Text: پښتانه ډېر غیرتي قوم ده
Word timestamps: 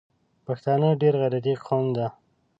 پښتانه 0.45 0.89
ډېر 1.01 1.13
غیرتي 1.21 1.53
قوم 1.65 1.85
ده 1.97 2.07